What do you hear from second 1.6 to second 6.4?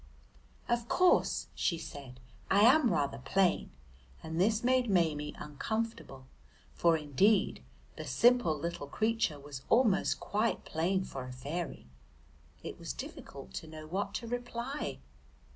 said, "I am rather plain," and this made Maimie uncomfortable,